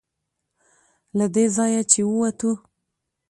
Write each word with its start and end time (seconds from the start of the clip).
له 1.17 1.25
دې 1.35 1.45
ځایه 1.55 1.81
چې 1.91 2.01
ووتو. 2.05 2.51